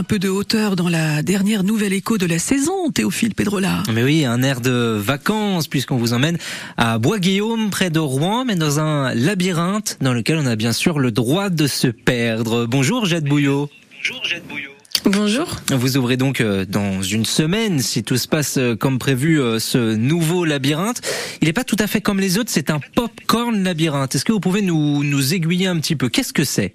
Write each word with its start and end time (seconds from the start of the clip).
un 0.00 0.02
peu 0.02 0.18
de 0.18 0.30
hauteur 0.30 0.76
dans 0.76 0.88
la 0.88 1.22
dernière 1.22 1.62
nouvelle 1.62 1.92
écho 1.92 2.16
de 2.16 2.24
la 2.24 2.38
saison, 2.38 2.90
Théophile 2.90 3.34
Pedrola. 3.34 3.82
Mais 3.92 4.02
oui, 4.02 4.24
un 4.24 4.42
air 4.42 4.62
de 4.62 4.96
vacances 4.98 5.68
puisqu'on 5.68 5.98
vous 5.98 6.14
emmène 6.14 6.38
à 6.78 6.96
Bois-Guillaume, 6.96 7.68
près 7.68 7.90
de 7.90 7.98
Rouen, 7.98 8.46
mais 8.46 8.54
dans 8.54 8.80
un 8.80 9.12
labyrinthe 9.12 9.98
dans 10.00 10.14
lequel 10.14 10.38
on 10.38 10.46
a 10.46 10.56
bien 10.56 10.72
sûr 10.72 10.98
le 11.00 11.10
droit 11.10 11.50
de 11.50 11.66
se 11.66 11.86
perdre. 11.86 12.64
Bonjour 12.64 13.04
Jette 13.04 13.24
Bouillot. 13.24 13.68
Bonjour 13.98 14.24
Jette 14.24 14.48
Bouillot. 14.48 14.70
Bonjour. 15.04 15.60
Vous 15.70 15.98
ouvrez 15.98 16.16
donc 16.16 16.40
euh, 16.40 16.64
dans 16.64 17.02
une 17.02 17.26
semaine, 17.26 17.80
si 17.80 18.02
tout 18.02 18.16
se 18.16 18.26
passe 18.26 18.56
euh, 18.56 18.76
comme 18.76 18.98
prévu, 18.98 19.38
euh, 19.38 19.58
ce 19.58 19.96
nouveau 19.96 20.46
labyrinthe. 20.46 21.02
Il 21.42 21.46
n'est 21.46 21.52
pas 21.52 21.64
tout 21.64 21.76
à 21.78 21.86
fait 21.86 22.00
comme 22.00 22.20
les 22.20 22.38
autres, 22.38 22.50
c'est 22.50 22.70
un 22.70 22.80
popcorn 22.94 23.62
labyrinthe. 23.62 24.14
Est-ce 24.14 24.24
que 24.24 24.32
vous 24.32 24.40
pouvez 24.40 24.62
nous, 24.62 25.04
nous 25.04 25.34
aiguiller 25.34 25.66
un 25.66 25.78
petit 25.78 25.94
peu? 25.94 26.08
Qu'est-ce 26.08 26.32
que 26.32 26.44
c'est? 26.44 26.72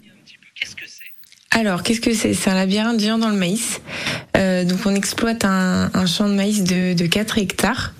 Alors, 1.57 1.83
qu'est-ce 1.83 2.01
que 2.01 2.13
c'est? 2.13 2.33
C'est 2.33 2.49
un 2.49 2.53
labyrinthe 2.53 2.99
géant 2.99 3.17
dans 3.17 3.29
le 3.29 3.37
maïs. 3.37 3.79
Euh, 4.35 4.65
donc, 4.65 4.79
on 4.85 4.93
exploite 4.93 5.45
un, 5.45 6.05
champ 6.05 6.27
de 6.27 6.33
maïs 6.33 6.65
de, 6.65 6.93
de 6.93 7.05
4 7.05 7.37
hectares. 7.37 7.93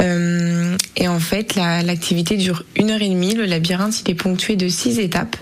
Euh, 0.00 0.74
et 0.96 1.06
en 1.06 1.20
fait, 1.20 1.56
l'activité 1.56 2.38
dure 2.38 2.64
une 2.74 2.90
heure 2.90 3.02
et 3.02 3.08
demie. 3.10 3.34
Le 3.34 3.44
labyrinthe, 3.44 4.00
il 4.00 4.10
est 4.10 4.14
ponctué 4.14 4.56
de 4.56 4.68
six 4.68 4.98
étapes. 4.98 5.36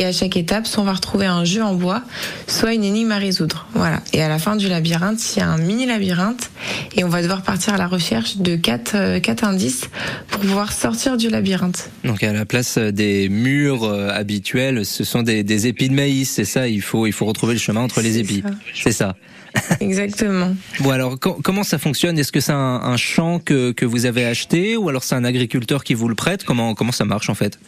Et 0.00 0.06
à 0.06 0.12
chaque 0.12 0.38
étape, 0.38 0.66
soit 0.66 0.82
on 0.82 0.86
va 0.86 0.94
retrouver 0.94 1.26
un 1.26 1.44
jeu 1.44 1.62
en 1.62 1.74
bois, 1.74 2.02
soit 2.46 2.72
une 2.72 2.84
énigme 2.84 3.12
à 3.12 3.18
résoudre. 3.18 3.66
Voilà. 3.74 4.00
Et 4.14 4.22
à 4.22 4.30
la 4.30 4.38
fin 4.38 4.56
du 4.56 4.66
labyrinthe, 4.66 5.20
il 5.36 5.40
y 5.40 5.42
a 5.42 5.46
un 5.46 5.58
mini 5.58 5.84
labyrinthe. 5.84 6.50
Et 6.96 7.04
on 7.04 7.10
va 7.10 7.20
devoir 7.20 7.42
partir 7.42 7.74
à 7.74 7.76
la 7.76 7.86
recherche 7.86 8.38
de 8.38 8.56
quatre, 8.56 8.94
euh, 8.94 9.20
quatre 9.20 9.44
indices 9.44 9.90
pour 10.28 10.40
pouvoir 10.40 10.72
sortir 10.72 11.18
du 11.18 11.28
labyrinthe. 11.28 11.90
Donc, 12.04 12.22
à 12.22 12.32
la 12.32 12.46
place 12.46 12.78
des 12.78 13.28
murs 13.28 13.84
euh, 13.84 14.08
habituels, 14.08 14.86
ce 14.86 15.04
sont 15.04 15.20
des, 15.20 15.44
des 15.44 15.66
épis 15.66 15.90
de 15.90 15.94
maïs. 15.94 16.30
C'est 16.30 16.46
ça, 16.46 16.66
il 16.66 16.80
faut, 16.80 17.06
il 17.06 17.12
faut 17.12 17.26
retrouver 17.26 17.52
le 17.52 17.60
chemin 17.60 17.82
entre 17.82 18.00
les 18.00 18.16
épis. 18.16 18.42
C'est 18.74 18.92
ça. 18.92 19.16
Exactement. 19.80 20.54
bon 20.78 20.90
alors 20.90 21.18
comment 21.18 21.64
ça 21.64 21.76
fonctionne? 21.76 22.16
Est-ce 22.18 22.30
que 22.30 22.40
c'est 22.40 22.52
un, 22.52 22.56
un, 22.84 22.96
champ 22.96 23.40
que, 23.40 23.72
que 23.72 23.84
vous 23.84 24.06
avez 24.06 24.24
acheté 24.24 24.76
ou 24.76 24.88
alors 24.88 25.02
c'est 25.02 25.16
un 25.16 25.24
agriculteur 25.24 25.82
qui 25.82 25.94
vous 25.94 26.08
le 26.08 26.14
prête? 26.14 26.44
Comment 26.44 26.74
comment 26.74 26.92
ça 26.92 27.04
marche 27.04 27.28
en 27.28 27.34
fait? 27.34 27.58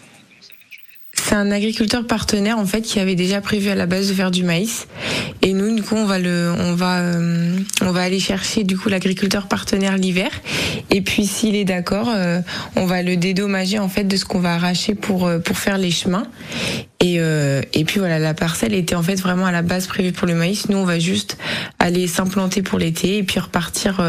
C'est 1.32 1.38
un 1.38 1.50
agriculteur 1.50 2.06
partenaire 2.06 2.58
en 2.58 2.66
fait 2.66 2.82
qui 2.82 3.00
avait 3.00 3.14
déjà 3.14 3.40
prévu 3.40 3.70
à 3.70 3.74
la 3.74 3.86
base 3.86 4.06
de 4.06 4.12
faire 4.12 4.30
du 4.30 4.44
maïs. 4.44 4.86
Et 5.40 5.54
nous 5.54 5.74
du 5.74 5.82
coup 5.82 5.94
on 5.94 6.04
va 6.04 6.18
le 6.18 6.52
on 6.58 6.74
va 6.74 6.98
euh, 6.98 7.56
on 7.80 7.90
va 7.90 8.02
aller 8.02 8.20
chercher 8.20 8.64
du 8.64 8.76
coup 8.76 8.90
l'agriculteur 8.90 9.48
partenaire 9.48 9.96
l'hiver. 9.96 10.28
Et 10.90 11.00
puis 11.00 11.24
s'il 11.24 11.56
est 11.56 11.64
d'accord 11.64 12.10
euh, 12.14 12.40
on 12.76 12.84
va 12.84 13.00
le 13.00 13.16
dédommager 13.16 13.78
en 13.78 13.88
fait 13.88 14.04
de 14.04 14.14
ce 14.18 14.26
qu'on 14.26 14.40
va 14.40 14.56
arracher 14.56 14.94
pour 14.94 15.26
euh, 15.26 15.38
pour 15.38 15.56
faire 15.56 15.78
les 15.78 15.90
chemins. 15.90 16.26
Et 17.00 17.16
et 17.16 17.84
puis 17.84 17.98
voilà 17.98 18.20
la 18.20 18.32
parcelle 18.32 18.74
était 18.74 18.94
en 18.94 19.02
fait 19.02 19.16
vraiment 19.16 19.46
à 19.46 19.50
la 19.50 19.62
base 19.62 19.88
prévue 19.88 20.12
pour 20.12 20.28
le 20.28 20.34
maïs. 20.34 20.68
Nous 20.68 20.76
on 20.76 20.84
va 20.84 21.00
juste 21.00 21.36
aller 21.82 22.06
s'implanter 22.06 22.62
pour 22.62 22.78
l'été 22.78 23.18
et 23.18 23.22
puis 23.22 23.40
repartir 23.40 24.00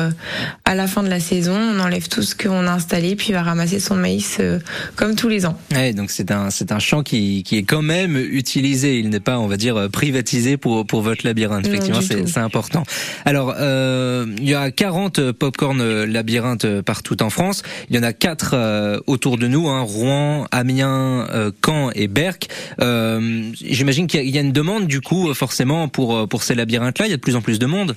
à 0.65 0.75
la 0.75 0.87
fin 0.87 1.03
de 1.03 1.09
la 1.09 1.19
saison 1.19 1.55
on 1.55 1.79
enlève 1.79 2.07
tout 2.07 2.21
ce 2.21 2.35
qu'on 2.35 2.67
a 2.67 2.71
installé 2.71 3.15
puis 3.15 3.27
il 3.29 3.33
va 3.33 3.43
ramasser 3.43 3.79
son 3.79 3.95
maïs 3.95 4.39
comme 4.95 5.15
tous 5.15 5.27
les 5.27 5.45
ans. 5.45 5.57
Ouais, 5.73 5.93
donc 5.93 6.11
c'est 6.11 6.31
un 6.31 6.49
c'est 6.49 6.71
un 6.71 6.79
champ 6.79 7.03
qui, 7.03 7.43
qui 7.43 7.57
est 7.57 7.63
quand 7.63 7.81
même 7.81 8.15
utilisé. 8.15 8.99
Il 8.99 9.09
n'est 9.09 9.19
pas, 9.19 9.39
on 9.39 9.47
va 9.47 9.57
dire, 9.57 9.89
privatisé 9.91 10.57
pour, 10.57 10.85
pour 10.85 11.01
votre 11.01 11.25
labyrinthe. 11.25 11.67
Effectivement, 11.67 12.01
c'est 12.01 12.37
important. 12.37 12.83
Alors, 13.25 13.55
euh, 13.57 14.25
il 14.37 14.47
y 14.47 14.53
a 14.53 14.71
40 14.71 15.31
popcorn 15.31 16.03
labyrinthes 16.03 16.81
partout 16.81 17.21
en 17.21 17.29
France. 17.29 17.63
Il 17.89 17.95
y 17.95 17.99
en 17.99 18.03
a 18.03 18.13
quatre 18.13 18.51
euh, 18.53 18.99
autour 19.07 19.37
de 19.37 19.47
nous, 19.47 19.67
hein, 19.67 19.81
Rouen, 19.81 20.47
Amiens, 20.51 21.27
euh, 21.31 21.51
Caen 21.65 21.91
et 21.95 22.07
Berck. 22.07 22.47
Euh, 22.81 23.51
J'imagine 23.61 24.07
qu'il 24.07 24.23
y, 24.23 24.31
y, 24.31 24.37
a 24.37 24.41
une 24.41 24.51
demande, 24.51 24.87
du 24.87 25.01
coup, 25.01 25.33
forcément, 25.33 25.87
pour, 25.87 26.27
pour 26.27 26.43
ces 26.43 26.55
labyrinthes-là. 26.55 27.07
Il 27.07 27.09
y 27.09 27.13
a 27.13 27.17
de 27.17 27.21
plus 27.21 27.35
en 27.35 27.41
plus 27.41 27.59
de 27.59 27.62
monde. 27.65 27.95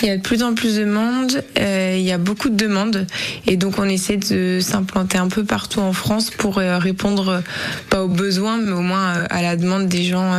Il 0.00 0.06
y 0.06 0.10
a 0.12 0.16
de 0.16 0.22
plus 0.22 0.44
en 0.44 0.54
plus 0.54 0.76
de 0.76 0.84
monde, 0.84 1.42
euh, 1.58 1.96
il 1.98 2.04
y 2.04 2.12
a 2.12 2.18
beaucoup 2.18 2.50
de 2.50 2.54
demandes 2.54 3.04
et 3.48 3.56
donc 3.56 3.80
on 3.80 3.84
essaie 3.84 4.16
de 4.16 4.60
s'implanter 4.60 5.18
un 5.18 5.26
peu 5.26 5.42
partout 5.42 5.80
en 5.80 5.92
France 5.92 6.30
pour 6.30 6.58
euh, 6.58 6.78
répondre 6.78 7.28
euh, 7.28 7.40
pas 7.90 8.04
aux 8.04 8.08
besoins 8.08 8.58
mais 8.58 8.70
au 8.70 8.80
moins 8.80 9.24
à 9.28 9.42
la 9.42 9.56
demande 9.56 9.88
des 9.88 10.04
gens 10.04 10.38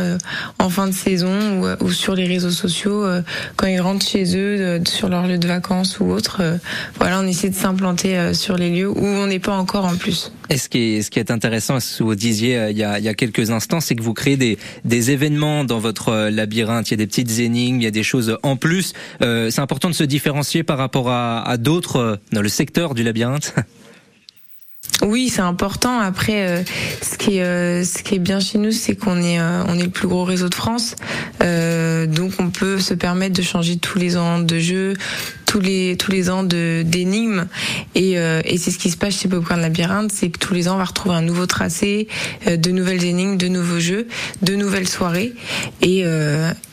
en 0.58 0.70
fin 0.70 0.86
de 0.86 0.94
saison 0.94 1.60
ou, 1.60 1.84
ou, 1.84 1.90
sur 1.90 2.14
les 2.14 2.26
réseaux 2.26 2.50
sociaux 2.50 3.04
quand 3.56 3.66
ils 3.66 3.80
rentrent 3.80 4.06
chez 4.06 4.34
eux 4.34 4.80
sur 4.86 5.10
leur 5.10 5.26
lieu 5.26 5.36
de 5.36 5.46
vacances 5.46 6.00
ou 6.00 6.10
autre. 6.10 6.40
voilà, 6.96 7.20
on 7.20 7.26
essaie 7.26 7.50
de 7.50 7.54
s'implanter 7.54 8.32
sur 8.32 8.56
les 8.56 8.70
lieux 8.70 8.88
où 8.88 9.04
on 9.04 9.26
n'est 9.26 9.40
pas 9.40 9.52
encore 9.52 9.84
en 9.84 9.96
plus. 9.96 10.32
Et 10.50 10.58
ce 10.58 10.68
qui 10.68 10.96
est, 10.96 11.02
ce 11.02 11.10
qui 11.10 11.18
est 11.18 11.30
intéressant, 11.30 11.78
ce 11.80 11.98
que 11.98 12.02
vous 12.02 12.14
disiez 12.16 12.68
il 12.70 12.76
y 12.76 12.82
a, 12.82 12.98
il 12.98 13.04
y 13.04 13.08
a 13.08 13.14
quelques 13.14 13.50
instants, 13.50 13.80
c'est 13.80 13.94
que 13.94 14.02
vous 14.02 14.14
créez 14.14 14.36
des, 14.36 14.58
des 14.84 15.12
événements 15.12 15.64
dans 15.64 15.78
votre 15.78 16.28
labyrinthe. 16.28 16.88
Il 16.88 16.92
y 16.92 16.94
a 16.94 16.96
des 16.98 17.06
petites 17.06 17.38
énigmes, 17.38 17.76
il 17.76 17.84
y 17.84 17.86
a 17.86 17.92
des 17.92 18.02
choses 18.02 18.36
en 18.42 18.56
plus. 18.56 18.92
Euh, 19.22 19.50
c'est 19.50 19.60
important 19.60 19.88
de 19.88 19.94
se 19.94 20.04
différencier 20.04 20.64
par 20.64 20.76
rapport 20.76 21.08
à, 21.08 21.48
à 21.48 21.56
d'autres 21.56 22.18
dans 22.32 22.42
le 22.42 22.48
secteur 22.48 22.94
du 22.94 23.04
labyrinthe. 23.04 23.54
Oui, 25.02 25.30
c'est 25.30 25.40
important. 25.40 25.98
Après, 25.98 26.46
euh, 26.46 26.62
ce 27.00 27.16
qui 27.16 27.38
est 27.38 27.42
euh, 27.42 27.84
ce 27.84 28.02
qui 28.02 28.16
est 28.16 28.18
bien 28.18 28.38
chez 28.38 28.58
nous, 28.58 28.70
c'est 28.70 28.96
qu'on 28.96 29.22
est 29.22 29.40
euh, 29.40 29.64
on 29.66 29.78
est 29.78 29.84
le 29.84 29.90
plus 29.90 30.08
gros 30.08 30.24
réseau 30.24 30.48
de 30.48 30.54
France, 30.54 30.94
donc 32.06 32.32
on 32.38 32.50
peut 32.50 32.78
se 32.78 32.94
permettre 32.94 33.36
de 33.36 33.42
changer 33.42 33.76
tous 33.76 33.98
les 33.98 34.16
ans 34.16 34.40
de 34.40 34.58
jeu, 34.58 34.94
tous 35.46 35.60
les 35.60 35.96
tous 35.96 36.10
les 36.10 36.30
ans 36.30 36.42
de 36.42 36.82
d'énigmes, 36.84 37.46
et, 37.94 38.12
et 38.12 38.58
c'est 38.58 38.70
ce 38.70 38.78
qui 38.78 38.90
se 38.90 38.96
passe 38.96 39.20
chez 39.20 39.28
Popcorn 39.28 39.60
Labyrinthe, 39.60 40.12
c'est 40.12 40.30
que 40.30 40.38
tous 40.38 40.54
les 40.54 40.68
ans 40.68 40.74
on 40.74 40.78
va 40.78 40.84
retrouver 40.84 41.14
un 41.16 41.22
nouveau 41.22 41.46
tracé, 41.46 42.08
de 42.46 42.70
nouvelles 42.70 43.04
énigmes, 43.04 43.36
de 43.36 43.48
nouveaux 43.48 43.80
jeux, 43.80 44.06
de 44.42 44.54
nouvelles 44.54 44.88
soirées, 44.88 45.34
et 45.82 46.04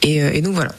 et, 0.03 0.41
donc 0.41 0.53
voilà. 0.53 0.71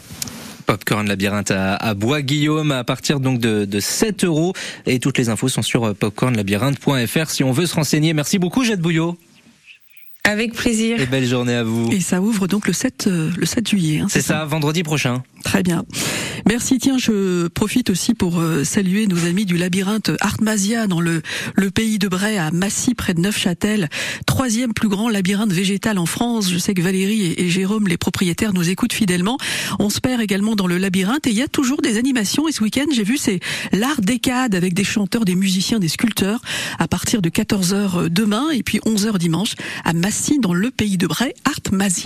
Popcorn 0.66 1.08
Labyrinthe 1.08 1.50
à, 1.50 1.76
à 1.76 1.94
Bois-Guillaume 1.94 2.72
à 2.72 2.84
partir 2.84 3.20
donc 3.20 3.40
de, 3.40 3.64
de 3.64 3.80
7 3.80 4.24
euros. 4.24 4.52
Et 4.84 4.98
toutes 4.98 5.16
les 5.16 5.30
infos 5.30 5.48
sont 5.48 5.62
sur 5.62 5.94
popcornlabyrinthe.fr 5.94 7.30
si 7.30 7.42
on 7.42 7.52
veut 7.52 7.64
se 7.66 7.74
renseigner. 7.74 8.12
Merci 8.12 8.38
beaucoup, 8.38 8.64
Jette 8.64 8.80
Bouillot. 8.80 9.16
Avec 10.28 10.52
plaisir. 10.52 11.00
Et 11.00 11.06
belle 11.06 11.24
journée 11.24 11.54
à 11.54 11.64
vous. 11.64 11.88
Et 11.90 12.00
ça 12.00 12.20
ouvre 12.20 12.46
donc 12.48 12.66
le 12.66 12.74
7, 12.74 13.06
euh, 13.06 13.30
le 13.34 13.46
7 13.46 13.66
juillet. 13.66 14.00
Hein, 14.00 14.08
c'est 14.10 14.20
ça, 14.20 14.40
ça, 14.40 14.44
vendredi 14.44 14.82
prochain. 14.82 15.22
Très 15.42 15.62
bien. 15.62 15.86
Merci. 16.46 16.76
Tiens, 16.78 16.98
je 16.98 17.48
profite 17.48 17.88
aussi 17.88 18.12
pour 18.12 18.38
euh, 18.38 18.62
saluer 18.62 19.06
nos 19.06 19.24
amis 19.24 19.46
du 19.46 19.56
labyrinthe 19.56 20.10
Artmasia 20.20 20.86
dans 20.86 21.00
le, 21.00 21.22
le 21.54 21.70
pays 21.70 21.98
de 21.98 22.08
Bray 22.08 22.36
à 22.36 22.50
Massy, 22.50 22.94
près 22.94 23.14
de 23.14 23.22
Neufchâtel. 23.22 23.88
Troisième 24.26 24.74
plus 24.74 24.88
grand 24.88 25.08
labyrinthe 25.08 25.50
végétal 25.50 25.96
en 25.98 26.04
France. 26.04 26.50
Je 26.52 26.58
sais 26.58 26.74
que 26.74 26.82
Valérie 26.82 27.24
et, 27.24 27.44
et 27.44 27.48
Jérôme, 27.48 27.88
les 27.88 27.96
propriétaires, 27.96 28.52
nous 28.52 28.68
écoutent 28.68 28.92
fidèlement. 28.92 29.38
On 29.78 29.88
se 29.88 29.98
perd 29.98 30.20
également 30.20 30.56
dans 30.56 30.66
le 30.66 30.76
labyrinthe 30.76 31.26
et 31.26 31.30
il 31.30 31.36
y 31.36 31.42
a 31.42 31.48
toujours 31.48 31.80
des 31.80 31.96
animations. 31.96 32.48
Et 32.48 32.52
ce 32.52 32.62
week-end, 32.62 32.86
j'ai 32.92 33.04
vu, 33.04 33.16
c'est 33.16 33.40
l'art 33.72 34.02
décade 34.02 34.54
avec 34.54 34.74
des 34.74 34.84
chanteurs, 34.84 35.24
des 35.24 35.36
musiciens, 35.36 35.78
des 35.78 35.88
sculpteurs 35.88 36.42
à 36.78 36.86
partir 36.86 37.22
de 37.22 37.30
14h 37.30 38.10
demain 38.10 38.50
et 38.52 38.62
puis 38.62 38.78
11h 38.84 39.16
dimanche 39.16 39.54
à 39.86 39.94
Massy 39.94 40.17
dans 40.40 40.52
le 40.52 40.70
pays 40.70 40.98
de 40.98 41.06
Bray, 41.06 41.32
Artmasia. 41.44 41.88